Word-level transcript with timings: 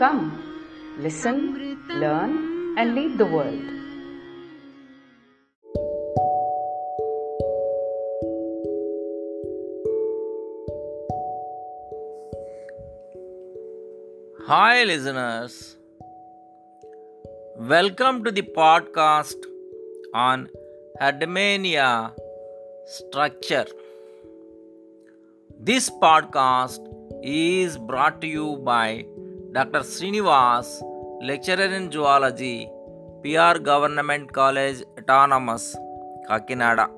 Come, 0.00 0.28
listen, 0.96 1.38
learn, 1.90 2.78
and 2.78 2.94
lead 2.94 3.18
the 3.18 3.26
world. 3.26 3.66
Hi, 14.46 14.84
listeners. 14.84 15.76
Welcome 17.58 18.24
to 18.24 18.30
the 18.30 18.40
podcast 18.40 19.36
on 20.14 20.48
Herdmania 20.98 22.14
structure. 22.86 23.66
This 25.58 25.90
podcast 25.90 26.88
is 27.22 27.76
brought 27.76 28.22
to 28.22 28.26
you 28.26 28.56
by 28.64 29.04
Dr. 29.52 29.80
Srinivas, 29.80 30.80
lecturer 31.20 31.70
in 31.76 31.90
zoology, 31.90 32.70
PR 33.22 33.58
Government 33.58 34.32
College 34.32 34.84
Autonomous, 34.96 35.76
Kakinada. 36.28 36.88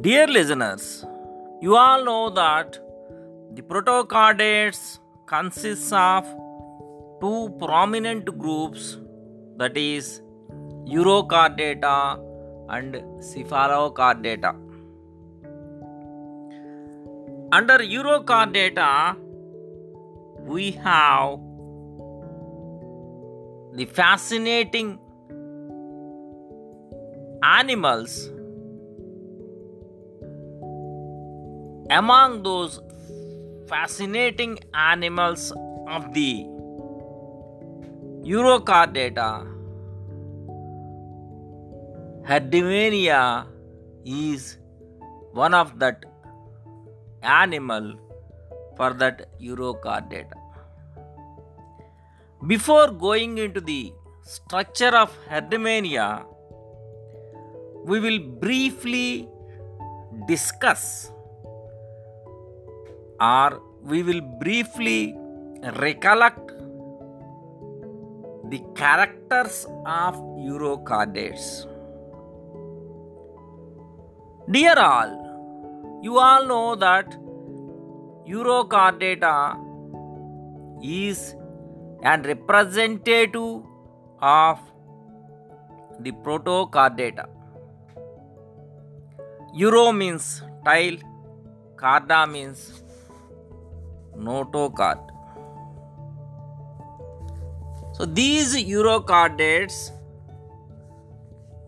Dear 0.00 0.26
listeners, 0.26 1.04
you 1.60 1.76
all 1.76 2.04
know 2.04 2.30
that 2.30 2.80
the 3.54 3.62
protochordates 3.62 4.98
consists 5.26 5.92
of 5.92 6.24
two 7.20 7.54
prominent 7.60 8.24
groups 8.38 8.96
that 9.56 9.76
is 9.76 10.20
Urochordata 10.88 12.18
and 12.70 12.96
Cephalochordata. 13.20 14.52
Under 17.52 17.78
Urochordata, 17.78 19.16
we 20.46 20.70
have 20.70 21.38
the 23.74 23.84
fascinating 23.92 24.98
animals 27.42 28.30
among 31.90 32.42
those 32.42 32.80
fascinating 33.68 34.58
animals 34.74 35.52
of 35.88 36.12
the 36.14 36.46
Urochordata, 38.26 39.46
Herdmania 42.26 43.46
is 44.04 44.58
one 45.32 45.54
of 45.54 45.78
that 45.78 46.04
animal 47.22 47.94
for 48.76 48.92
that 48.94 49.38
Urochordata. 49.40 50.38
Before 52.46 52.90
going 52.90 53.38
into 53.38 53.60
the 53.60 53.92
structure 54.22 54.94
of 54.96 55.10
Herdmania, 55.28 56.24
we 57.84 58.00
will 58.00 58.18
briefly 58.18 59.28
discuss 60.26 61.12
or 63.20 63.62
we 63.82 64.02
will 64.02 64.20
briefly 64.20 65.16
recollect 65.80 66.52
the 68.50 68.60
characters 68.74 69.66
of 69.86 70.16
Urochordates. 70.16 71.66
Dear 74.50 74.78
all, 74.78 76.00
you 76.02 76.18
all 76.18 76.46
know 76.46 76.74
that 76.76 77.16
Urochordata 78.28 79.56
is 80.82 81.34
and 82.02 82.26
representative 82.26 83.62
of 84.20 84.58
the 86.00 86.12
proto-card 86.12 86.96
Protochordata. 86.96 87.28
Uro 89.56 89.96
means 89.96 90.42
tile, 90.64 90.98
Chorda 91.76 92.30
means 92.30 92.82
notochord. 94.16 94.98
So 97.94 98.04
these 98.04 98.54
Urochordates 98.56 99.92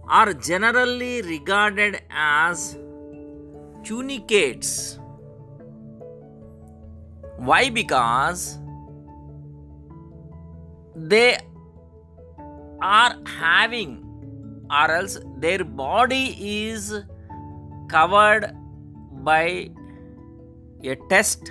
are 0.09 0.33
generally 0.35 1.23
regarded 1.23 2.03
as 2.11 2.77
tunicates. 3.85 4.99
Why? 7.49 7.71
Because 7.71 8.59
they 10.95 11.39
are 12.83 13.15
having 13.27 13.93
or 14.79 14.91
else 14.91 15.19
their 15.39 15.65
body 15.65 16.25
is 16.49 16.93
covered 17.89 18.51
by 19.31 19.71
a 20.85 20.97
test 21.09 21.51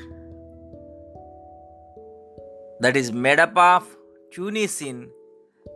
that 2.79 2.95
is 2.95 3.11
made 3.11 3.39
up 3.39 3.57
of 3.57 3.91
tunicin 4.35 5.03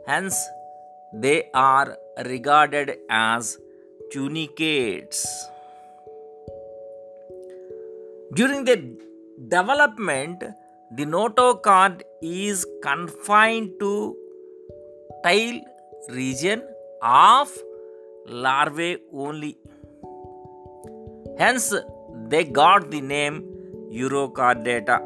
hence 0.07 0.39
they 1.27 1.37
are 1.67 1.97
regarded 2.33 2.97
as 3.09 3.57
tunicates 4.11 5.25
during 8.35 8.65
their 8.65 8.83
development 9.49 10.43
the 10.91 11.05
notochord 11.05 12.01
is 12.21 12.65
confined 12.83 13.69
to 13.79 14.15
tail 15.23 15.61
region 16.09 16.63
of 17.01 17.49
larvae 18.27 18.97
only. 19.13 19.57
Hence 21.37 21.73
they 22.27 22.43
got 22.43 22.91
the 22.91 23.01
name 23.01 23.43
urochordata 23.91 24.99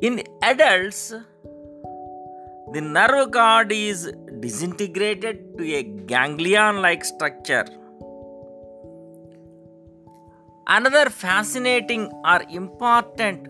in 0.00 0.22
adults 0.42 1.14
the 2.72 2.80
nerve 2.80 3.30
cord 3.30 3.72
is 3.72 4.12
disintegrated 4.40 5.56
to 5.56 5.64
a 5.74 5.82
ganglion 5.82 6.82
like 6.82 7.04
structure 7.04 7.64
another 10.66 11.08
fascinating 11.10 12.10
or 12.24 12.42
important 12.48 13.48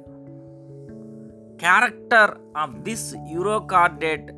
character 1.59 2.37
of 2.55 2.85
this 2.85 3.15
urochordate 3.15 4.29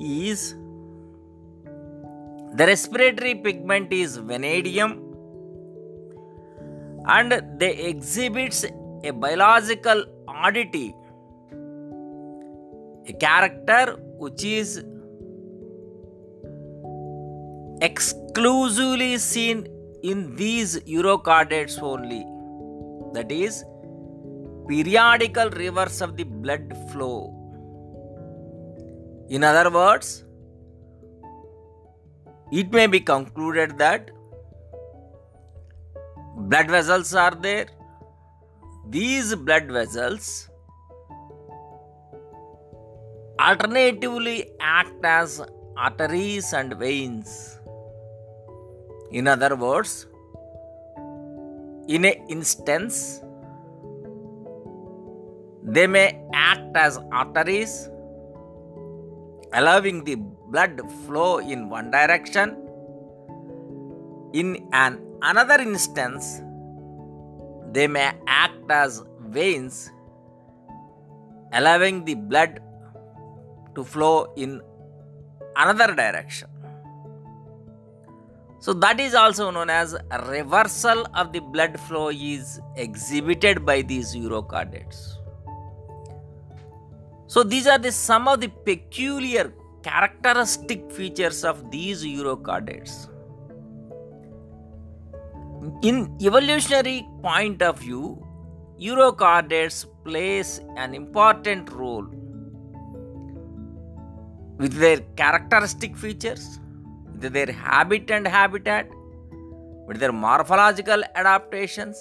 is 0.00 0.54
the 2.56 2.66
respiratory 2.66 3.34
pigment 3.36 3.92
is 3.92 4.16
vanadium 4.16 5.00
and 7.06 7.32
they 7.58 7.72
exhibits 7.90 8.64
a 9.04 9.10
biological 9.12 10.04
oddity. 10.26 10.94
A 13.06 13.12
character 13.12 13.96
which 14.18 14.42
is 14.42 14.82
exclusively 17.82 19.18
seen 19.18 19.66
in 20.10 20.36
these 20.36 20.78
urochordates 20.80 21.82
only. 21.82 22.24
That 23.14 23.32
is 23.32 23.64
periodical 24.68 25.50
reverse 25.50 26.00
of 26.00 26.16
the 26.16 26.24
blood 26.24 26.76
flow. 26.90 27.16
In 29.30 29.44
other 29.44 29.70
words 29.70 30.24
it 32.52 32.70
may 32.72 32.86
be 32.86 33.00
concluded 33.00 33.78
that 33.78 34.10
blood 36.36 36.70
vessels 36.70 37.14
are 37.14 37.34
there. 37.34 37.66
These 38.90 39.34
blood 39.34 39.70
vessels 39.70 40.50
alternatively 43.40 44.50
act 44.60 45.04
as 45.04 45.40
arteries 45.76 46.52
and 46.52 46.74
veins 46.74 47.58
in 49.10 49.26
other 49.28 49.56
words 49.56 50.06
in 51.88 52.04
a 52.04 52.14
instance 52.28 53.20
They 55.64 55.86
may 55.86 56.20
act 56.34 56.76
as 56.76 57.00
arteries, 57.10 57.88
allowing 59.54 60.04
the 60.04 60.16
blood 60.52 60.76
flow 61.06 61.38
in 61.38 61.70
one 61.70 61.90
direction. 61.90 62.52
In 64.34 64.68
an 64.74 65.00
another 65.22 65.56
instance, 65.64 66.42
they 67.72 67.88
may 67.88 68.12
act 68.28 68.68
as 68.68 69.00
veins, 69.24 69.88
allowing 71.54 72.04
the 72.04 72.12
blood 72.12 72.60
to 73.74 73.82
flow 73.82 74.34
in 74.36 74.60
another 75.56 75.94
direction. 75.94 76.53
So 78.64 78.72
that 78.72 78.98
is 78.98 79.14
also 79.14 79.50
known 79.50 79.68
as 79.68 79.94
reversal 80.26 81.06
of 81.12 81.34
the 81.34 81.40
blood 81.40 81.78
flow 81.80 82.08
is 82.08 82.58
exhibited 82.76 83.66
by 83.66 83.82
these 83.82 84.14
urochordates. 84.16 85.18
So 87.26 87.42
these 87.42 87.66
are 87.66 87.76
the 87.76 87.92
some 87.92 88.26
of 88.26 88.40
the 88.40 88.48
peculiar 88.48 89.52
characteristic 89.82 90.90
features 90.90 91.44
of 91.44 91.70
these 91.70 92.06
urochordates. 92.06 93.10
In 95.82 96.16
evolutionary 96.22 97.06
point 97.20 97.60
of 97.60 97.80
view, 97.80 98.26
urochordates 98.80 99.84
plays 100.04 100.62
an 100.78 100.94
important 100.94 101.70
role 101.70 102.06
with 104.56 104.72
their 104.72 105.00
characteristic 105.16 105.94
features, 105.98 106.60
with 107.24 107.32
their 107.32 107.52
habit 107.52 108.10
and 108.10 108.26
habitat, 108.26 108.86
with 109.86 109.98
their 109.98 110.12
morphological 110.12 111.02
adaptations, 111.14 111.98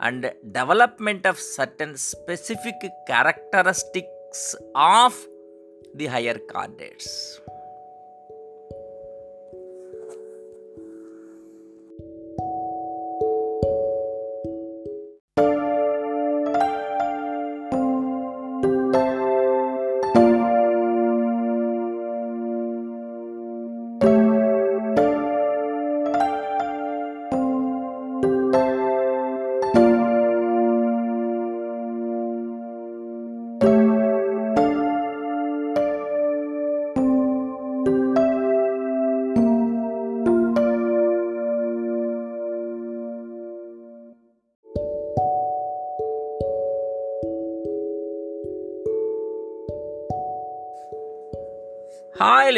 and 0.00 0.32
development 0.58 1.26
of 1.26 1.38
certain 1.38 1.96
specific 1.96 2.76
characteristics 3.06 4.54
of 4.74 5.14
the 5.94 6.06
higher 6.06 6.38
chordates. 6.52 7.40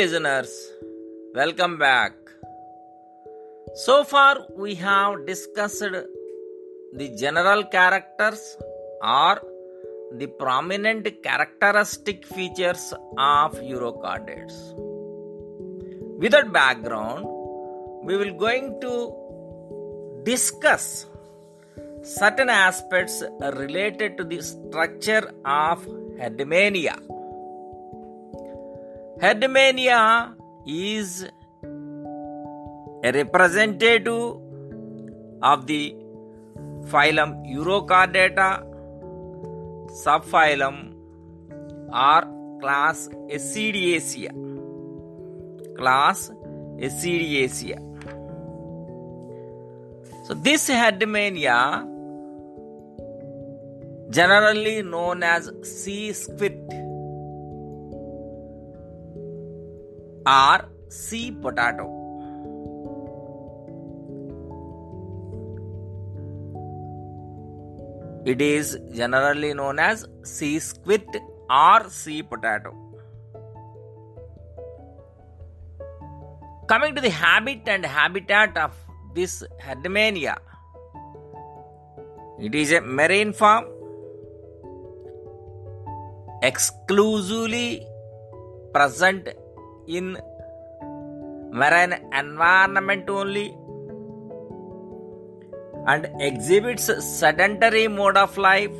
Listeners, 0.02 0.52
welcome 1.32 1.78
back. 1.78 2.12
So 3.84 4.02
far, 4.02 4.34
we 4.56 4.74
have 4.86 5.26
discussed 5.26 5.94
the 7.00 7.08
general 7.22 7.62
characters 7.74 8.40
or 9.00 9.34
the 10.20 10.26
prominent 10.26 11.06
characteristic 11.22 12.26
features 12.26 12.92
of 13.16 13.54
urochordates. 13.74 14.56
With 16.18 16.32
that 16.32 16.52
background, 16.52 17.24
we 18.02 18.16
will 18.16 18.34
going 18.46 18.80
to 18.80 18.94
discuss 20.24 21.06
certain 22.02 22.48
aspects 22.48 23.22
related 23.62 24.18
to 24.18 24.24
the 24.24 24.42
structure 24.42 25.24
of 25.44 25.86
Herdmania. 26.18 27.11
Herdmania 29.20 30.34
is 30.66 31.28
a 33.04 33.12
representative 33.12 34.36
of 35.42 35.66
the 35.66 35.94
phylum 36.90 37.44
Urochordata, 37.46 38.64
subphylum 40.04 40.94
or 41.92 42.22
class 42.60 43.08
Ascidiacea. 43.30 44.32
Class 45.76 46.30
Ascidiacea. 46.78 47.78
So 50.26 50.34
this 50.34 50.68
Herdmania 50.68 51.86
generally 54.10 54.82
known 54.82 55.22
as 55.22 55.50
sea 55.62 56.12
squid 56.12 56.58
or 60.32 60.68
sea 60.88 61.30
potato. 61.30 61.86
It 68.24 68.40
is 68.40 68.78
generally 68.94 69.52
known 69.52 69.78
as 69.80 70.06
sea 70.22 70.58
squid 70.60 71.04
or 71.50 71.90
sea 71.90 72.22
potato. 72.22 72.72
Coming 76.68 76.94
to 76.94 77.00
the 77.00 77.10
habit 77.10 77.62
and 77.66 77.84
habitat 77.84 78.56
of 78.56 78.72
this 79.14 79.42
Herdmania, 79.60 80.36
it 82.38 82.54
is 82.54 82.72
a 82.72 82.80
marine 82.80 83.32
form 83.32 83.66
exclusively 86.42 87.86
present 88.72 89.28
in 89.86 90.16
marine 91.52 91.94
environment 92.12 93.08
only 93.10 93.54
and 95.86 96.08
exhibits 96.20 96.90
sedentary 97.04 97.88
mode 97.88 98.16
of 98.16 98.36
life 98.38 98.70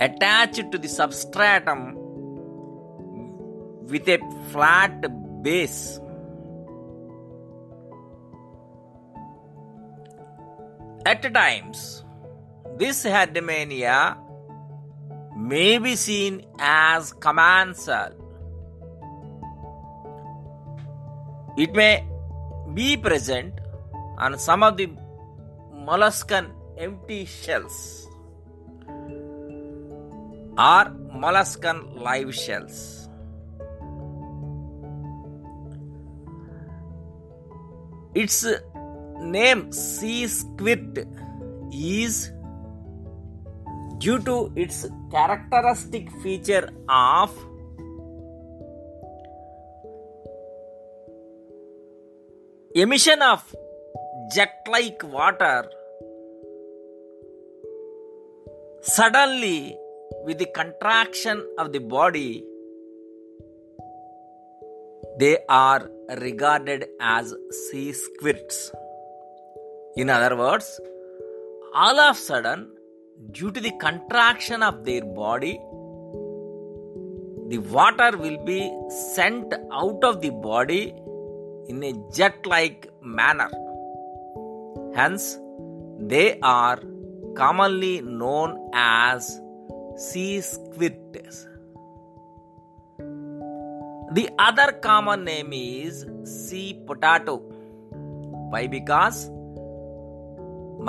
attached 0.00 0.70
to 0.70 0.78
the 0.78 0.88
substratum 0.88 1.94
with 3.86 4.08
a 4.08 4.18
flat 4.50 5.42
base. 5.42 6.00
At 11.06 11.22
times 11.34 12.04
this 12.78 13.04
Herdmania 13.04 14.18
may 15.36 15.78
be 15.78 15.96
seen 15.96 16.44
as 16.58 17.12
commensal 17.12 18.23
It 21.56 21.72
may 21.72 22.04
be 22.74 22.96
present 22.96 23.60
on 24.18 24.38
some 24.38 24.64
of 24.64 24.76
the 24.76 24.88
molluscan 25.72 26.50
empty 26.76 27.24
shells 27.24 28.08
or 30.58 30.84
molluscan 31.22 32.00
live 32.00 32.34
shells. 32.34 33.08
Its 38.14 38.46
name 39.20 39.70
sea 39.72 40.26
squid 40.26 41.06
is 41.72 42.32
due 43.98 44.18
to 44.20 44.52
its 44.56 44.86
characteristic 45.10 46.10
feature 46.22 46.68
of 46.88 47.30
emission 52.82 53.20
of 53.22 53.42
jet 54.34 54.54
like 54.74 55.02
water 55.16 55.58
suddenly 58.82 59.78
with 60.24 60.38
the 60.38 60.48
contraction 60.56 61.44
of 61.56 61.70
the 61.74 61.78
body 61.78 62.42
they 65.20 65.36
are 65.48 65.88
regarded 66.22 66.86
as 66.98 67.32
sea 67.60 67.92
squirts 67.92 68.58
in 69.96 70.10
other 70.16 70.34
words 70.42 70.80
all 71.84 72.00
of 72.08 72.16
a 72.16 72.20
sudden 72.24 72.68
due 73.30 73.52
to 73.52 73.60
the 73.68 73.74
contraction 73.86 74.64
of 74.70 74.84
their 74.90 75.04
body 75.22 75.54
the 77.54 77.62
water 77.78 78.10
will 78.26 78.40
be 78.52 78.60
sent 79.14 79.54
out 79.84 80.02
of 80.12 80.20
the 80.26 80.34
body 80.50 80.84
in 81.68 81.82
a 81.82 81.92
jet 82.12 82.46
like 82.46 82.90
manner. 83.02 83.50
Hence, 84.94 85.38
they 85.98 86.38
are 86.40 86.80
commonly 87.34 88.00
known 88.00 88.70
as 88.72 89.40
sea 89.96 90.40
squid. 90.40 90.98
The 94.16 94.30
other 94.38 94.72
common 94.72 95.24
name 95.24 95.52
is 95.52 96.06
sea 96.24 96.80
potato. 96.86 97.38
Why? 98.50 98.66
Because 98.68 99.28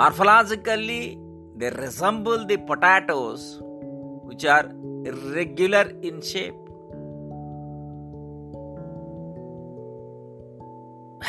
morphologically 0.00 1.18
they 1.56 1.70
resemble 1.70 2.46
the 2.46 2.58
potatoes 2.58 3.60
which 4.28 4.44
are 4.44 4.70
irregular 5.04 5.92
in 6.02 6.20
shape. 6.20 6.54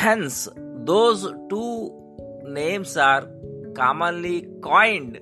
Hence, 0.00 0.48
those 0.88 1.22
two 1.50 1.92
names 2.44 2.96
are 2.96 3.28
commonly 3.74 4.46
coined 4.62 5.14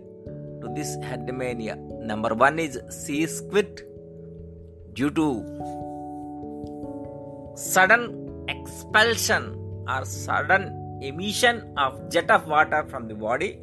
to 0.60 0.68
this 0.74 0.90
Herdmania. 0.98 1.76
Number 2.10 2.34
one 2.34 2.58
is 2.58 2.78
sea 2.90 3.24
squid 3.26 3.80
due 4.92 5.10
to 5.12 5.28
sudden 7.56 8.04
expulsion 8.48 9.44
or 9.88 10.04
sudden 10.04 11.00
emission 11.00 11.72
of 11.78 12.10
jet 12.10 12.30
of 12.30 12.46
water 12.46 12.84
from 12.90 13.08
the 13.08 13.14
body. 13.14 13.58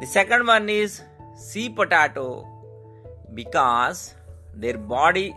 The 0.00 0.06
second 0.06 0.46
one 0.46 0.68
is 0.68 1.02
sea 1.36 1.70
potato 1.70 2.46
because 3.34 4.14
their 4.54 4.78
body 4.78 5.34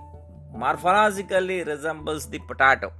morphologically 0.55 1.65
resembles 1.65 2.27
the 2.27 2.37
potato. 2.47 2.93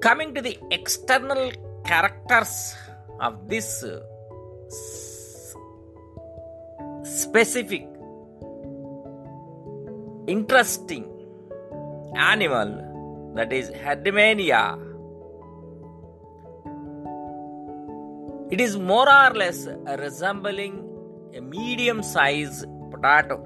Coming 0.00 0.34
to 0.34 0.42
the 0.42 0.58
external 0.70 1.52
characters 1.84 2.76
of 3.18 3.48
this 3.48 3.82
uh, 3.82 4.00
specific 7.02 7.88
interesting 10.26 11.04
animal 12.14 13.32
that 13.36 13.52
is 13.52 13.70
Herdmania. 13.70 14.78
It 18.50 18.60
is 18.60 18.76
more 18.76 19.08
or 19.08 19.30
less 19.34 19.66
resembling 19.98 20.74
a 21.34 21.40
medium 21.40 22.02
sized 22.02 22.66
potato. 22.90 23.42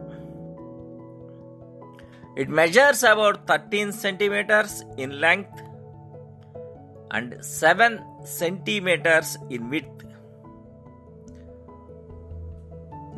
It 2.36 2.48
measures 2.48 3.02
about 3.02 3.46
13 3.46 3.92
centimeters 3.92 4.84
in 4.96 5.20
length 5.20 5.69
and 7.10 7.44
7 7.44 8.00
centimeters 8.24 9.36
in 9.48 9.68
width. 9.70 10.04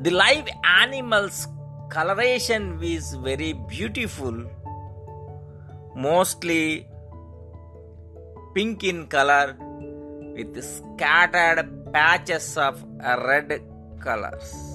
The 0.03 0.11
live 0.11 0.49
animal's 0.65 1.47
coloration 1.89 2.83
is 2.83 3.15
very 3.15 3.53
beautiful, 3.53 4.45
mostly 5.95 6.89
pink 8.55 8.83
in 8.85 9.07
color 9.07 9.57
with 10.35 10.63
scattered 10.65 11.93
patches 11.93 12.57
of 12.57 12.83
red 13.01 13.63
colors. 14.01 14.72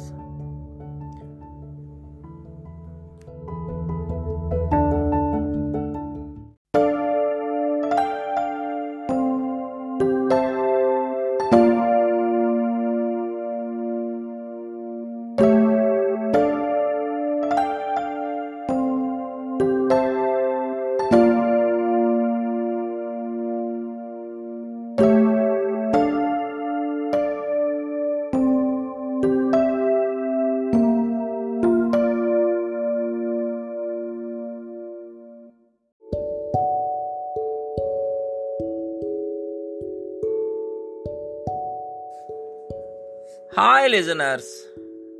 Listeners, 43.98 44.48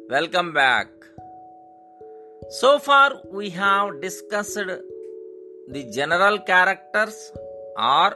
welcome 0.08 0.54
back. 0.54 0.88
So 2.60 2.78
far, 2.78 3.10
we 3.32 3.50
have 3.62 4.02
discussed 4.02 4.70
the 5.76 5.84
general 5.98 6.38
characters 6.50 7.16
or 7.76 8.10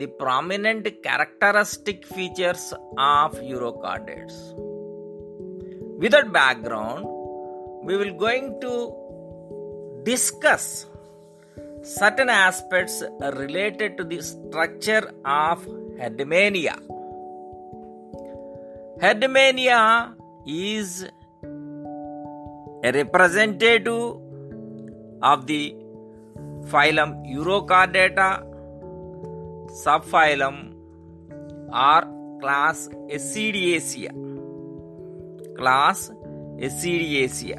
the 0.00 0.06
prominent 0.06 0.86
characteristic 1.02 2.06
features 2.06 2.72
of 2.96 3.34
Urochordates. 3.54 4.36
With 5.98 6.12
that 6.12 6.32
background, 6.32 7.04
we 7.82 7.96
will 7.96 8.14
going 8.26 8.60
to 8.60 8.74
discuss 10.04 10.86
certain 11.82 12.28
aspects 12.28 13.02
related 13.42 13.96
to 13.98 14.04
the 14.04 14.22
structure 14.22 15.04
of 15.24 15.66
Herdmania. 15.98 16.91
Herdmania 19.02 20.14
is 20.46 21.02
a 22.84 22.92
representative 22.92 24.16
of 25.20 25.46
the 25.48 25.74
phylum 26.70 27.10
Urochordata, 27.26 28.44
subphylum 29.82 30.74
or 31.72 32.02
class 32.40 32.88
Ascidiacea. 33.10 34.12
Class 35.56 36.12
Ascidiacea. 36.60 37.58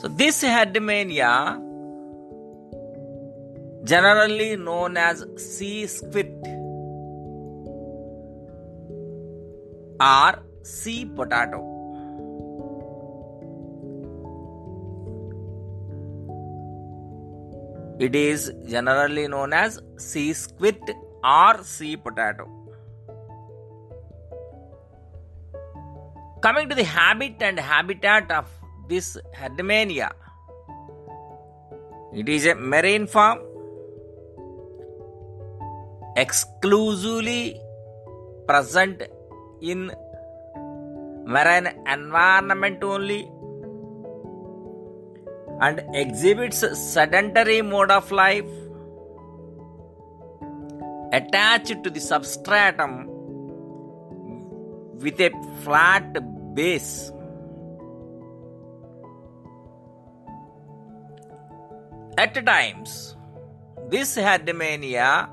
So 0.00 0.08
this 0.08 0.42
Herdmania 0.42 1.60
generally 3.84 4.56
known 4.56 4.96
as 4.96 5.22
sea 5.36 5.86
squid 5.86 6.32
or 10.00 10.42
sea 10.62 11.04
potato. 11.04 11.72
It 17.98 18.14
is 18.14 18.52
generally 18.68 19.26
known 19.26 19.54
as 19.54 19.80
sea 19.96 20.32
squid 20.34 20.78
or 21.24 21.64
sea 21.64 21.96
potato. 21.96 22.46
Coming 26.42 26.68
to 26.68 26.74
the 26.74 26.84
habit 26.84 27.36
and 27.40 27.58
habitat 27.58 28.30
of 28.30 28.46
this 28.88 29.16
Herdmania, 29.34 30.10
it 32.12 32.28
is 32.28 32.46
a 32.46 32.54
marine 32.54 33.06
form 33.06 33.40
exclusively 36.16 37.60
present 38.46 39.02
in 39.60 39.90
marine 41.26 41.68
environment 41.86 42.82
only 42.84 43.28
and 45.60 45.82
exhibits 45.94 46.64
sedentary 46.78 47.62
mode 47.62 47.90
of 47.90 48.10
life 48.12 48.44
attached 51.12 51.82
to 51.82 51.90
the 51.90 52.00
substratum 52.00 53.06
with 54.98 55.20
a 55.20 55.30
flat 55.62 56.54
base. 56.54 57.12
At 62.18 62.34
times 62.46 63.16
this 63.88 64.16
herdmania 64.16 65.30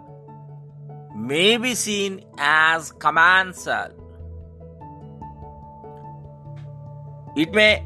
may 1.16 1.58
be 1.58 1.76
seen 1.76 2.24
as 2.38 2.92
commensal 2.92 4.03
it 7.36 7.52
may 7.54 7.84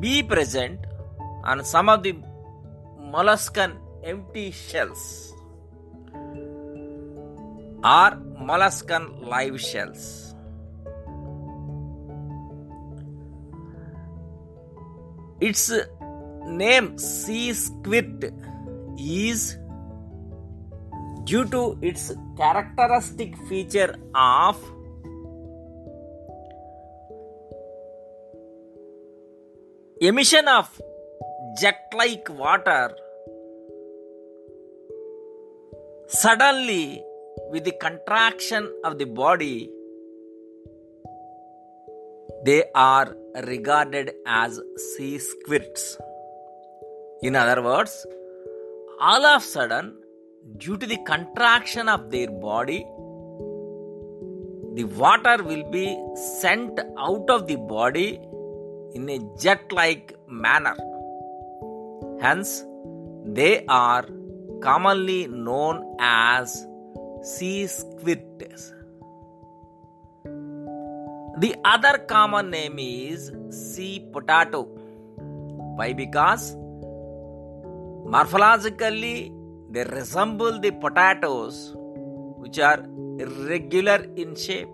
be 0.00 0.22
present 0.22 0.86
on 1.44 1.64
some 1.64 1.88
of 1.88 2.02
the 2.02 2.14
molluscan 3.14 3.76
empty 4.02 4.50
shells 4.50 5.34
or 7.84 8.10
molluscan 8.48 9.26
live 9.26 9.60
shells. 9.60 10.34
Its 15.40 15.72
name 16.46 16.98
sea 16.98 17.52
squid 17.52 18.34
is 18.98 19.56
due 21.24 21.46
to 21.46 21.78
its 21.80 22.12
characteristic 22.36 23.36
feature 23.48 23.94
of 24.14 24.58
emission 30.08 30.46
of 30.48 30.68
jet 31.60 31.80
like 32.00 32.26
water 32.42 32.84
suddenly 36.20 37.04
with 37.50 37.64
the 37.64 37.74
contraction 37.82 38.70
of 38.82 38.96
the 39.00 39.04
body 39.04 39.68
they 42.46 42.62
are 42.74 43.14
regarded 43.48 44.10
as 44.24 44.58
sea 44.86 45.18
squirts 45.18 45.84
in 47.20 47.36
other 47.42 47.60
words 47.68 48.06
all 49.10 49.26
of 49.34 49.42
a 49.42 49.46
sudden 49.50 49.94
due 50.56 50.78
to 50.78 50.86
the 50.94 51.00
contraction 51.12 51.90
of 51.96 52.10
their 52.16 52.30
body 52.48 52.80
the 54.80 54.88
water 55.04 55.36
will 55.52 55.66
be 55.78 55.86
sent 56.40 56.80
out 57.10 57.28
of 57.38 57.46
the 57.52 57.60
body 57.76 58.10
in 58.94 59.08
a 59.08 59.18
jet 59.38 59.72
like 59.72 60.16
manner. 60.28 60.76
Hence, 62.20 62.64
they 63.24 63.64
are 63.66 64.06
commonly 64.60 65.26
known 65.26 65.96
as 65.98 66.66
sea 67.22 67.66
squirts. 67.66 68.72
The 71.42 71.56
other 71.64 71.98
common 71.98 72.50
name 72.50 72.78
is 72.78 73.32
sea 73.50 74.06
potato. 74.12 74.62
Why? 75.76 75.92
Because 75.92 76.54
morphologically 78.14 79.32
they 79.70 79.84
resemble 79.84 80.60
the 80.60 80.72
potatoes 80.72 81.74
which 81.76 82.58
are 82.58 82.84
irregular 83.18 84.06
in 84.16 84.34
shape. 84.34 84.68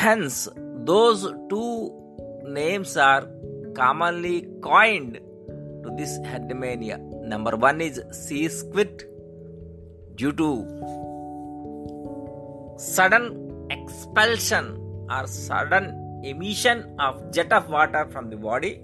Hence, 0.00 0.48
those 0.88 1.22
two 1.50 1.92
names 2.44 2.96
are 2.96 3.28
commonly 3.74 4.46
coined 4.62 5.14
to 5.82 5.90
this 5.96 6.12
Herdmania. 6.20 6.98
Number 7.32 7.56
one 7.56 7.80
is 7.80 8.00
sea 8.12 8.46
squid 8.46 9.02
due 10.14 10.32
to 10.34 10.50
sudden 12.78 13.26
expulsion 13.70 14.66
or 15.10 15.26
sudden 15.26 16.22
emission 16.22 16.94
of 17.00 17.32
jet 17.32 17.52
of 17.52 17.68
water 17.68 18.06
from 18.12 18.30
the 18.30 18.36
body. 18.36 18.80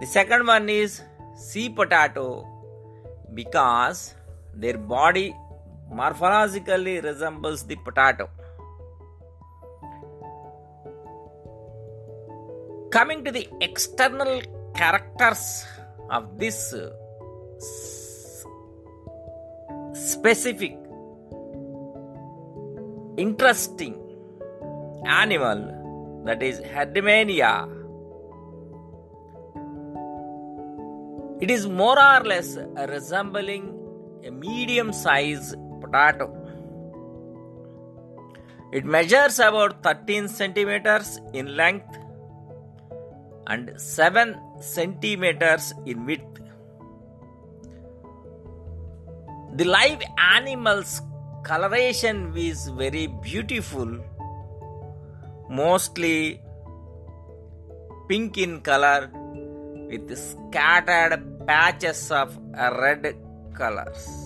The 0.00 0.06
second 0.06 0.46
one 0.46 0.68
is 0.68 1.02
sea 1.36 1.70
potato 1.70 2.46
because 3.34 4.14
their 4.54 4.78
body 4.78 5.34
morphologically 5.92 7.02
resembles 7.02 7.64
the 7.64 7.74
potato. 7.84 8.30
Coming 12.96 13.24
to 13.24 13.30
the 13.30 13.46
external 13.60 14.40
characters 14.74 15.66
of 16.08 16.38
this 16.38 16.72
uh, 16.72 16.88
specific, 19.92 20.78
interesting 23.18 23.96
animal 25.04 26.22
that 26.24 26.42
is 26.42 26.58
Herdmania. 26.60 27.68
It 31.42 31.50
is 31.50 31.66
more 31.66 31.98
or 31.98 32.24
less 32.24 32.56
resembling 32.94 33.78
a 34.24 34.30
medium 34.30 34.94
sized 34.94 35.54
potato. 35.82 36.32
It 38.72 38.86
measures 38.86 39.38
about 39.38 39.82
13 39.82 40.28
centimeters 40.28 41.20
in 41.34 41.54
length 41.58 42.05
and 43.46 43.80
7 43.80 44.36
centimeters 44.60 45.72
in 45.84 46.04
width. 46.06 46.40
The 49.54 49.64
live 49.64 50.02
animal's 50.18 51.00
coloration 51.42 52.36
is 52.36 52.68
very 52.68 53.06
beautiful, 53.06 53.98
mostly 55.48 56.42
pink 58.08 58.36
in 58.38 58.60
color 58.60 59.10
with 59.88 60.16
scattered 60.16 61.46
patches 61.46 62.10
of 62.10 62.36
red 62.56 63.16
colors. 63.54 64.25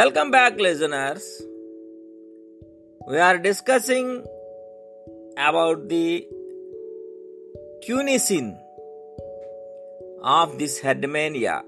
Welcome 0.00 0.30
back, 0.30 0.58
listeners. 0.58 1.24
We 3.06 3.18
are 3.18 3.36
discussing 3.36 4.24
about 5.36 5.90
the 5.90 6.26
tunicin 7.86 8.46
of 10.22 10.58
this 10.58 10.80
Herdmania. 10.80 11.64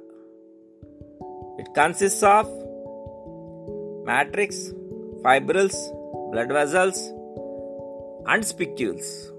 It 1.58 1.74
consists 1.74 2.22
of 2.22 2.48
matrix, 4.06 4.72
fibrils, 5.22 5.76
blood 6.32 6.48
vessels, 6.58 7.04
and 8.26 8.46
spicules. 8.46 9.30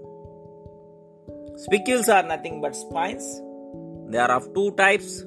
Spicules 1.65 2.09
are 2.09 2.21
nothing 2.21 2.61
but 2.61 2.75
spines. 2.75 3.41
They 4.11 4.19
are 4.19 4.33
of 4.39 4.53
two 4.53 4.69
types 4.85 5.23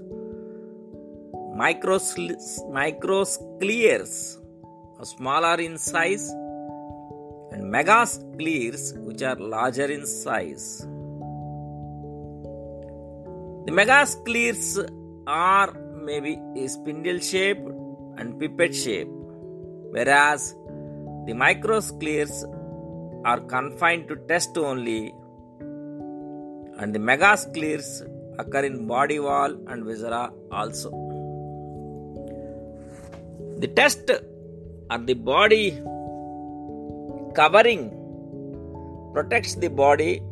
microscleres 1.57 2.59
are 4.99 5.05
smaller 5.07 5.59
in 5.61 5.79
size 5.79 6.29
and 7.53 7.73
megascleres 7.75 8.83
which 9.05 9.23
are 9.23 9.37
larger 9.37 9.87
in 9.87 10.05
size. 10.07 10.87
The 13.67 13.73
megascleres 13.73 14.87
are 15.27 15.73
maybe 16.09 16.39
spindle 16.69 17.21
shaped 17.21 17.69
and 18.19 18.39
pipette 18.39 18.75
shaped 18.75 19.11
whereas 19.97 20.55
the 21.27 21.33
microscleres 21.33 22.45
are 23.25 23.41
confined 23.41 24.09
to 24.09 24.17
test 24.29 24.59
only 24.59 25.15
and 26.79 26.95
the 26.95 26.99
megascleres 26.99 27.89
occur 28.39 28.65
in 28.65 28.87
body 28.87 29.19
wall 29.19 29.57
and 29.69 29.85
viscera 29.87 30.31
also 30.53 31.06
the 33.59 33.69
test 33.69 34.11
or 34.91 34.99
the 34.99 35.15
body 35.15 35.71
covering 37.35 37.91
protects 39.13 39.55
the 39.55 39.69
body. 39.69 40.23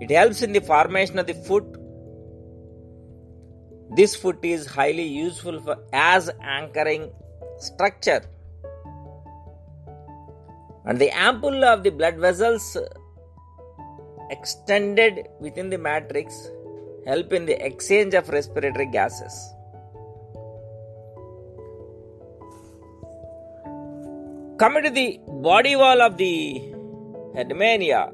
It 0.00 0.10
helps 0.10 0.42
in 0.42 0.52
the 0.52 0.60
formation 0.60 1.18
of 1.18 1.26
the 1.26 1.34
foot. 1.34 1.64
This 3.96 4.16
foot 4.16 4.38
is 4.42 4.66
highly 4.66 5.04
useful 5.04 5.60
for 5.60 5.76
as 5.92 6.30
anchoring 6.42 7.10
structure. 7.58 8.22
And 10.84 10.98
the 10.98 11.10
ampulla 11.10 11.74
of 11.74 11.82
the 11.82 11.90
blood 11.90 12.16
vessels 12.16 12.76
extended 14.30 15.26
within 15.40 15.70
the 15.70 15.78
matrix 15.78 16.50
help 17.06 17.32
in 17.32 17.46
the 17.46 17.64
exchange 17.64 18.14
of 18.14 18.28
respiratory 18.28 18.86
gases. 18.86 19.55
Coming 24.60 24.84
to 24.84 24.90
the 24.90 25.20
body 25.46 25.76
wall 25.76 26.00
of 26.00 26.16
the 26.16 26.62
Herdmania, 27.36 28.10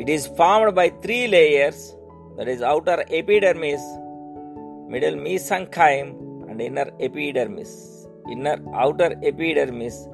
it 0.00 0.08
is 0.08 0.28
formed 0.28 0.76
by 0.76 0.90
three 1.02 1.26
layers 1.26 1.96
that 2.36 2.46
is 2.46 2.62
outer 2.62 3.04
epidermis, 3.10 3.80
middle 4.92 5.16
mesenchyme 5.16 6.10
and 6.48 6.60
inner 6.60 6.88
epidermis, 7.00 8.06
inner 8.30 8.56
outer 8.76 9.10
epidermis 9.24 10.06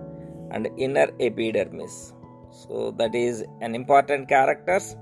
and 0.52 0.70
inner 0.78 1.08
epidermis. 1.20 2.14
So 2.50 2.94
that 2.96 3.14
is 3.14 3.44
an 3.60 3.74
important 3.74 4.30
characters. 4.30 4.96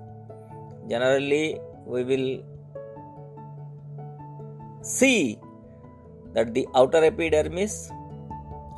Generally, 0.91 1.61
we 1.87 2.03
will 2.03 2.43
see 4.83 5.39
that 6.35 6.55
the 6.55 6.67
outer 6.75 7.05
epidermis 7.05 7.89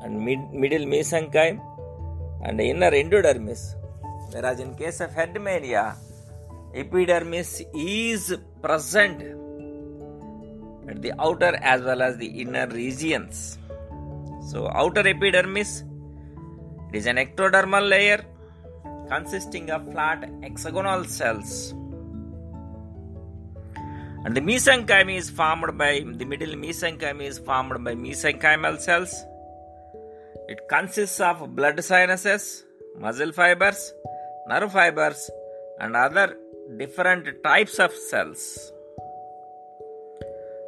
and 0.04 0.20
mid- 0.26 0.52
middle 0.52 0.86
mesenchyme 0.94 1.58
and 2.42 2.60
inner 2.60 2.90
endodermis. 3.02 3.62
Whereas 4.32 4.60
in 4.60 4.74
case 4.74 5.00
of 5.00 5.10
Herdmania, 5.10 5.96
epidermis 6.74 7.62
is 7.74 8.36
present 8.60 9.22
at 10.88 11.00
the 11.00 11.12
outer 11.18 11.56
as 11.72 11.82
well 11.82 12.02
as 12.02 12.16
the 12.18 12.26
inner 12.42 12.66
regions. 12.66 13.58
So, 14.50 14.68
outer 14.68 15.06
epidermis 15.08 15.84
it 16.88 16.98
is 16.98 17.06
an 17.06 17.16
ectodermal 17.16 17.88
layer 17.88 18.24
consisting 19.08 19.70
of 19.70 19.90
flat 19.92 20.28
hexagonal 20.42 21.04
cells. 21.04 21.74
And 24.24 24.34
the 24.34 24.40
mesenchyme 24.40 25.14
is 25.14 25.28
formed 25.28 25.76
by 25.76 26.04
the 26.20 26.24
middle 26.24 26.54
mesenchyme 26.54 27.20
is 27.20 27.38
formed 27.38 27.84
by 27.84 27.94
mesenchymal 27.94 28.80
cells. 28.80 29.24
It 30.48 30.68
consists 30.68 31.20
of 31.20 31.54
blood 31.57 31.83
sinuses, 31.83 32.64
muscle 32.98 33.33
fibers, 33.33 33.92
nerve 34.48 34.72
fibers, 34.72 35.30
and 35.80 35.96
other 35.96 36.37
different 36.76 37.42
types 37.42 37.78
of 37.78 37.92
cells. 37.92 38.72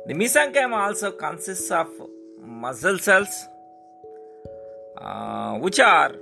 The 0.06 0.14
mesenchyme 0.14 0.72
also 0.72 1.12
consists 1.12 1.70
of 1.70 1.88
muscle 2.40 2.98
cells, 2.98 3.48
uh, 4.98 5.54
which 5.58 5.80
are 5.80 6.14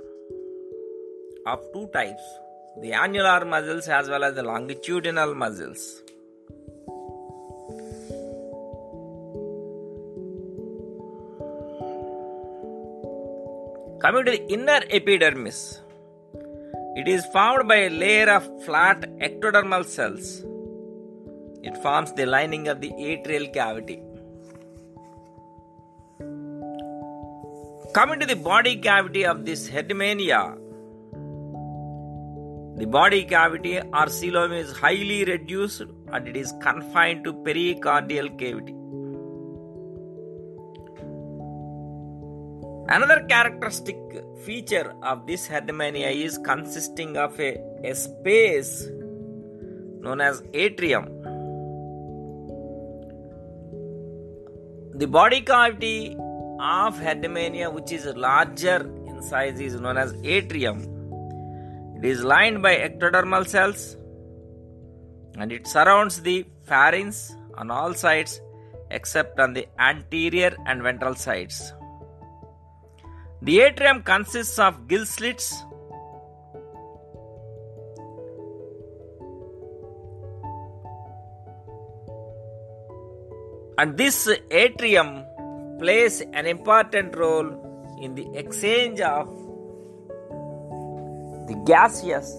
of 1.45 1.61
two 1.71 1.87
types 1.93 2.23
the 2.81 2.91
annular 2.91 3.45
muscles 3.45 3.87
as 3.87 4.09
well 4.09 4.23
as 4.23 4.35
the 4.35 4.43
longitudinal 4.43 5.33
muscles. 5.33 6.01
Coming 14.05 14.25
to 14.25 14.31
the 14.33 14.53
inner 14.53 14.81
epidermis, 14.91 15.81
it 16.95 17.07
is 17.07 17.25
formed 17.33 17.67
by 17.67 17.77
a 17.85 17.89
layer 17.89 18.29
of 18.29 18.43
flat 18.63 19.01
ectodermal 19.27 19.83
cells. 19.83 20.43
It 21.63 21.75
forms 21.81 22.13
the 22.13 22.27
lining 22.27 22.67
of 22.67 22.81
the 22.81 22.91
atrial 22.91 23.51
cavity. 23.51 24.03
Coming 27.95 28.19
to 28.19 28.27
the 28.27 28.35
body 28.35 28.75
cavity 28.75 29.25
of 29.25 29.43
this 29.43 29.67
Herdmania, 29.67 30.55
the 32.77 32.85
body 32.85 33.23
cavity 33.23 33.79
or 33.79 34.05
coelom 34.19 34.55
is 34.55 34.71
highly 34.71 35.25
reduced 35.25 35.81
and 36.13 36.27
it 36.27 36.37
is 36.37 36.53
confined 36.61 37.23
to 37.23 37.33
pericardial 37.33 38.37
cavity. 38.37 38.75
Another 42.87 43.25
characteristic 43.27 43.97
feature 44.43 44.93
of 45.01 45.25
this 45.25 45.47
Herdmania 45.47 46.11
is 46.13 46.37
consisting 46.37 47.17
of 47.17 47.39
a, 47.39 47.57
a 47.83 47.95
space 47.95 48.87
known 50.01 50.21
as 50.21 50.43
atrium. 50.53 51.05
The 54.93 55.07
body 55.07 55.41
cavity 55.41 56.15
of 56.59 56.95
Herdmania, 56.99 57.73
which 57.73 57.91
is 57.91 58.05
larger 58.05 58.81
in 59.07 59.19
size, 59.23 59.59
is 59.59 59.81
known 59.81 59.97
as 59.97 60.13
atrium. 60.23 60.77
It 61.97 62.05
is 62.05 62.23
lined 62.23 62.61
by 62.61 62.75
ectodermal 62.75 63.47
cells 63.47 63.97
and 65.39 65.51
it 65.51 65.65
surrounds 65.65 66.21
the 66.21 66.45
pharynx 66.65 67.35
on 67.57 67.71
all 67.71 67.95
sides 67.95 68.39
except 68.91 69.39
on 69.39 69.53
the 69.53 69.67
anterior 69.79 70.55
and 70.67 70.83
ventral 70.83 71.15
sides. 71.15 71.73
The 73.45 73.59
atrium 73.59 74.01
consists 74.01 74.57
of 74.57 74.87
gill 74.87 75.05
slits. 75.05 75.53
And 83.77 83.95
this 83.95 84.27
atrium 84.49 85.23
plays 85.77 86.21
an 86.21 86.47
important 86.47 87.15
role 87.15 87.97
in 88.01 88.15
the 88.15 88.27
exchange 88.35 88.99
of 89.01 89.27
the 91.47 91.55
gaseous 91.67 92.33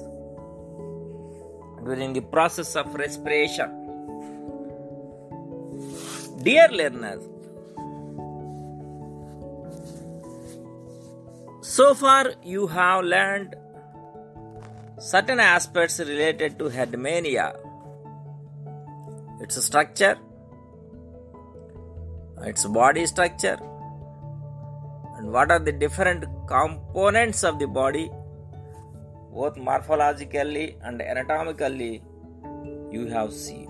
during 1.84 2.14
the 2.14 2.22
process 2.32 2.74
of 2.74 2.92
respiration. 2.96 3.70
Dear 6.42 6.66
learners, 6.72 7.22
so 11.68 11.94
far 12.00 12.32
you 12.44 12.68
have 12.68 13.04
learned 13.04 13.56
certain 14.98 15.40
aspects 15.40 15.98
related 15.98 16.60
to 16.60 16.66
Herdmania, 16.66 17.46
its 19.40 19.60
structure, 19.64 20.16
its 22.42 22.64
body 22.66 23.04
structure, 23.06 23.58
and 25.16 25.32
what 25.32 25.50
are 25.50 25.58
the 25.58 25.72
different 25.72 26.24
components 26.46 27.42
of 27.42 27.58
the 27.58 27.66
body 27.66 28.08
both 29.32 29.56
morphologically 29.56 30.76
and 30.84 31.02
anatomically 31.02 32.00
you 32.92 33.08
have 33.08 33.32
seen. 33.32 33.65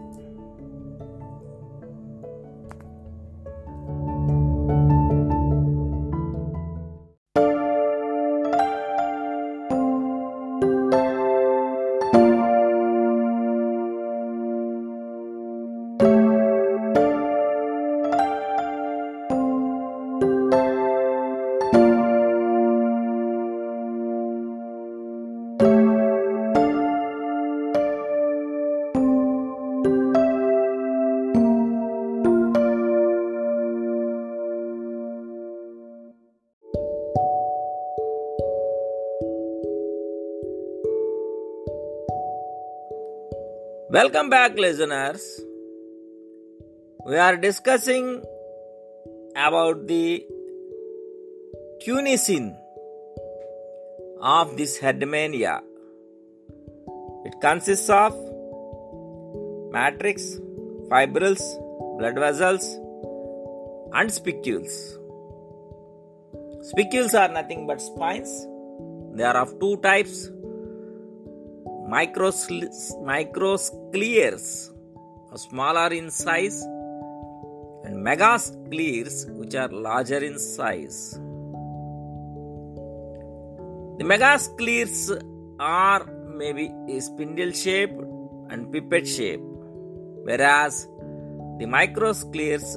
Welcome 43.97 44.29
back, 44.29 44.59
listeners. 44.59 45.23
We 47.07 47.17
are 47.17 47.35
discussing 47.39 48.23
about 49.35 49.87
the 49.87 50.23
tunicin 51.83 52.55
of 54.21 54.55
this 54.59 54.79
Herdmania. 54.79 55.63
It 57.25 57.41
consists 57.41 57.89
of 57.89 58.13
matrix, 59.73 60.29
fibrils, 60.91 61.41
blood 61.99 62.17
vessels, 62.17 62.69
and 63.95 64.13
spicules. 64.13 64.99
Spicules 66.73 67.15
are 67.15 67.29
nothing 67.29 67.67
but 67.67 67.81
spines. 67.81 68.47
They 69.15 69.25
are 69.25 69.39
of 69.39 69.59
two 69.59 69.79
types 69.79 70.31
microscleres, 71.89 72.95
are 75.31 75.39
smaller 75.39 75.93
in 75.93 76.11
size, 76.11 76.63
and 77.85 78.05
megascleres, 78.05 79.31
which 79.39 79.55
are 79.55 79.69
larger 79.69 80.19
in 80.19 80.39
size. 80.39 81.13
The 83.99 84.05
megascleres 84.05 85.11
are 85.61 86.05
maybe 86.27 86.73
spindle 87.01 87.53
shaped 87.53 88.03
and 88.51 88.73
pipette 88.73 89.07
shaped, 89.07 89.43
whereas 90.25 90.89
the 91.59 91.67
microscleres 91.67 92.77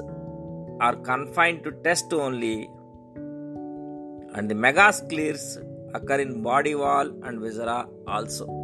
are 0.79 0.95
confined 0.97 1.63
to 1.63 1.71
test 1.83 2.13
only, 2.13 2.69
and 4.35 4.49
the 4.49 4.55
megascleres 4.55 5.57
occur 5.95 6.19
in 6.19 6.41
body 6.43 6.75
wall 6.75 7.11
and 7.23 7.41
viscera 7.41 7.87
also. 8.07 8.58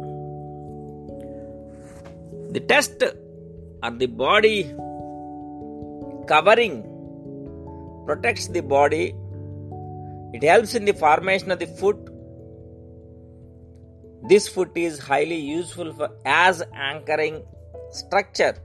The 2.56 2.60
test 2.60 3.02
or 3.02 3.90
the 3.90 4.06
body 4.06 4.62
covering 6.26 6.76
protects 8.06 8.46
the 8.46 8.62
body. 8.62 9.14
It 10.32 10.42
helps 10.42 10.74
in 10.74 10.86
the 10.86 10.94
formation 10.94 11.50
of 11.50 11.58
the 11.58 11.66
foot. 11.66 11.98
This 14.30 14.48
foot 14.48 14.70
is 14.74 14.98
highly 14.98 15.36
useful 15.36 15.92
for 15.92 16.08
as 16.24 16.62
anchoring 16.74 17.44
structure. 17.90 18.56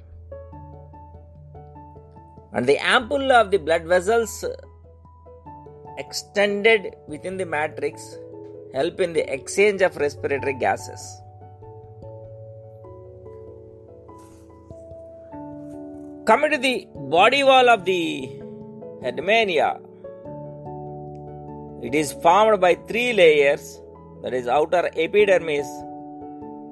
And 2.53 2.65
the 2.65 2.77
ampulla 2.77 3.41
of 3.41 3.51
the 3.51 3.57
blood 3.57 3.83
vessels 3.83 4.45
extended 5.97 6.95
within 7.09 7.35
the 7.35 7.45
matrix 7.45 8.15
help 8.73 9.01
in 9.01 9.11
the 9.11 9.33
exchange 9.33 9.81
of 9.81 9.97
respiratory 9.97 10.53
gases. 10.53 11.20
Coming 16.23 16.51
to 16.51 16.57
the 16.59 16.87
body 17.09 17.43
wall 17.43 17.67
of 17.67 17.83
the 17.83 18.29
Herdmania, 19.03 19.79
it 21.81 21.95
is 21.95 22.13
formed 22.13 22.61
by 22.61 22.75
three 22.87 23.11
layers 23.11 23.81
that 24.21 24.31
is 24.31 24.47
outer 24.47 24.91
epidermis, 24.95 25.65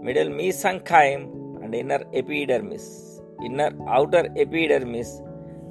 middle 0.04 0.30
mesenchyme, 0.40 1.24
and 1.64 1.74
inner 1.74 2.04
epidermis. 2.14 3.22
Inner 3.44 3.72
outer 3.88 4.28
epidermis 4.38 5.20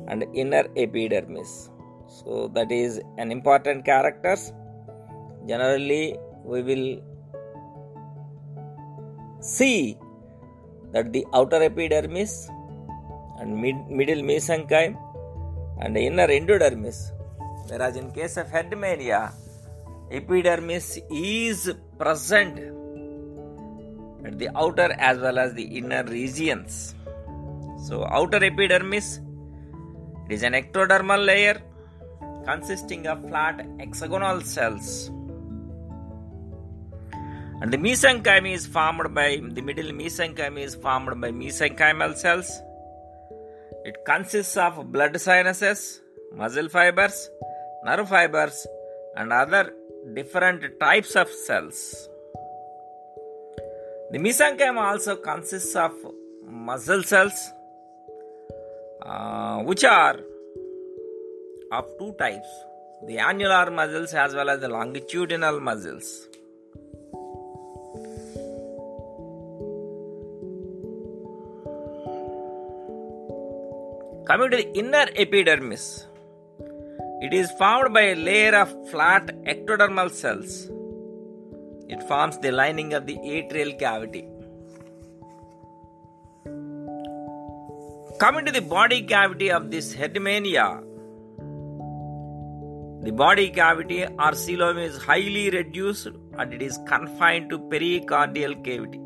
and 0.09 0.27
inner 0.35 0.65
epidermis. 0.77 1.71
So 2.09 2.51
that 2.55 2.73
is 2.73 3.01
an 3.17 3.31
important 3.31 3.85
characters. 3.85 4.53
Generally, 5.47 6.19
we 6.45 6.63
will 6.63 7.01
see 9.41 9.97
that 10.93 11.13
the 11.13 11.25
outer 11.33 11.63
epidermis 11.63 12.51
and 13.39 13.57
mid- 13.57 13.89
middle 13.89 14.23
mesenchyme 14.23 14.97
and 15.81 15.97
inner 15.97 16.29
endodermis. 16.29 17.13
Whereas 17.69 17.97
in 17.97 18.11
case 18.13 18.37
of 18.37 18.49
Herdmania, 18.49 19.33
epidermis 20.11 20.99
is 21.11 21.73
present 21.99 22.59
at 24.25 24.39
the 24.39 24.49
outer 24.57 24.93
as 24.99 25.19
well 25.19 25.39
as 25.39 25.55
the 25.55 25.63
inner 25.63 26.05
regions. 26.05 26.95
So, 27.87 28.05
outer 28.05 28.43
epidermis 28.43 29.21
it 30.29 30.33
is 30.35 30.43
an 30.43 30.53
ectodermal 30.53 31.25
layer 31.25 31.63
consisting 32.45 33.07
of 33.07 33.27
flat 33.29 33.67
hexagonal 33.79 34.43
cells. 34.43 35.11
And 37.61 37.73
the 37.73 37.79
mesenchyme 37.79 38.53
is 38.53 38.67
formed 38.67 39.15
by 39.15 39.41
the 39.43 39.63
middle 39.63 39.91
mesenchyme 39.93 40.59
is 40.59 40.75
formed 40.75 41.21
by 41.21 41.31
mesenchymal 41.31 42.15
cells. 42.17 42.61
It 43.85 44.05
consists 44.05 44.57
of 44.57 44.93
blood 44.93 45.21
sinuses, 45.21 46.01
muscle 46.35 46.69
fibers, 46.69 47.31
nerve 47.85 48.09
fibers, 48.09 48.67
and 49.17 49.33
other 49.33 49.73
different 50.15 50.79
types 50.79 51.17
of 51.17 51.29
cells. 51.29 52.09
The 54.11 54.19
mesenchyme 54.19 54.79
also 54.79 55.17
consists 55.17 55.77
of 55.77 55.93
muscle 56.45 57.03
cells, 57.03 57.53
uh, 59.03 59.59
which 59.63 59.85
are 59.85 60.17
of 61.71 61.87
two 61.99 62.15
types 62.19 62.49
the 63.07 63.19
annular 63.19 63.71
muscles 63.71 64.13
as 64.15 64.35
well 64.35 64.51
as 64.51 64.61
the 64.61 64.69
longitudinal 64.69 65.61
muscles. 65.61 66.29
Coming 74.29 74.51
to 74.51 74.59
the 74.59 74.79
inner 74.79 75.07
epidermis, 75.17 76.07
it 77.23 77.33
is 77.33 77.51
formed 77.53 77.95
by 77.95 78.03
a 78.09 78.15
layer 78.15 78.55
of 78.57 78.69
flat 78.91 79.29
ectodermal 79.45 80.11
cells. 80.11 80.71
It 81.89 82.03
forms 82.03 82.37
the 82.37 82.53
lining 82.53 82.93
of 82.93 83.07
the 83.07 83.17
atrial 83.37 83.79
cavity. 83.79 84.29
Coming 88.19 88.45
to 88.45 88.53
the 88.53 88.61
body 88.61 89.01
cavity 89.01 89.51
of 89.51 89.71
this 89.71 89.95
Herdmania, 89.95 90.83
the 93.05 93.13
body 93.13 93.49
cavity 93.49 94.05
or 94.05 94.33
coelom 94.45 94.85
is 94.85 94.99
highly 94.99 95.49
reduced 95.49 96.09
and 96.37 96.53
it 96.53 96.61
is 96.61 96.79
confined 96.87 97.49
to 97.49 97.59
pericardial 97.59 98.63
cavity. 98.63 99.01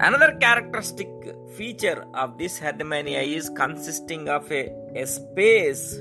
Another 0.00 0.32
characteristic 0.40 1.08
feature 1.56 2.04
of 2.14 2.36
this 2.36 2.58
Herdmania 2.58 3.22
is 3.22 3.48
consisting 3.50 4.28
of 4.28 4.50
a, 4.50 4.68
a 4.96 5.06
space 5.06 6.00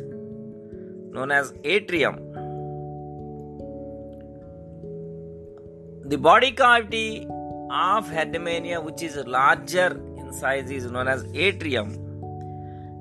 known 1.11 1.31
as 1.31 1.53
atrium. 1.63 2.15
The 6.05 6.17
body 6.17 6.51
cavity 6.53 7.27
of 7.69 8.07
Herdmania, 8.07 8.83
which 8.83 9.03
is 9.03 9.15
larger 9.27 10.01
in 10.17 10.33
size, 10.33 10.71
is 10.71 10.89
known 10.89 11.07
as 11.07 11.23
atrium. 11.35 11.91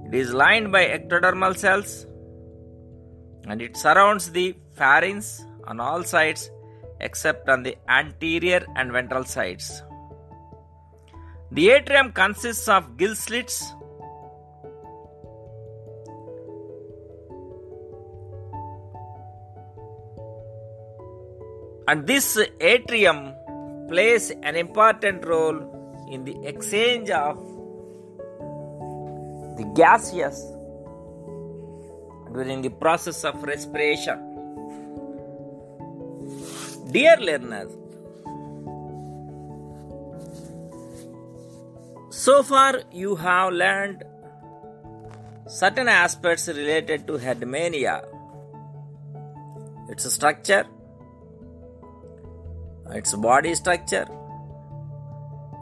It 0.06 0.14
is 0.14 0.34
lined 0.34 0.72
by 0.72 0.84
ectodermal 0.84 1.56
cells 1.56 2.06
and 3.46 3.62
it 3.62 3.78
surrounds 3.78 4.30
the 4.30 4.54
pharynx 4.74 5.42
on 5.66 5.80
all 5.80 6.02
sides 6.04 6.50
except 7.00 7.48
on 7.48 7.62
the 7.62 7.76
anterior 7.88 8.64
and 8.76 8.92
ventral 8.92 9.24
sides. 9.24 9.82
The 11.54 11.68
atrium 11.68 12.12
consists 12.12 12.66
of 12.66 12.96
gill 12.96 13.14
slits. 13.14 13.62
And 21.86 22.06
this 22.06 22.38
atrium 22.58 23.34
plays 23.88 24.30
an 24.30 24.56
important 24.56 25.26
role 25.26 25.58
in 26.10 26.24
the 26.24 26.34
exchange 26.46 27.10
of 27.10 27.36
the 29.58 29.70
gaseous 29.76 30.40
during 32.32 32.62
the 32.62 32.70
process 32.70 33.24
of 33.24 33.42
respiration. 33.42 34.18
Dear 36.92 37.18
learners, 37.18 37.76
so 42.12 42.42
far 42.42 42.82
you 42.92 43.16
have 43.16 43.54
learned 43.54 44.04
certain 45.46 45.88
aspects 45.88 46.46
related 46.46 47.06
to 47.06 47.14
Herdmania, 47.14 48.04
its 49.88 50.12
structure, 50.12 50.66
its 52.90 53.14
body 53.14 53.54
structure, 53.54 54.06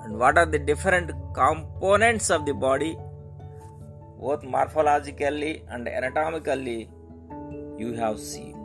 and 0.02 0.18
what 0.18 0.36
are 0.36 0.46
the 0.46 0.58
different 0.58 1.12
components 1.34 2.30
of 2.30 2.44
the 2.46 2.52
body 2.52 2.96
both 4.18 4.42
morphologically 4.42 5.62
and 5.70 5.86
anatomically 5.86 6.90
you 7.78 7.92
have 7.92 8.18
seen 8.18 8.59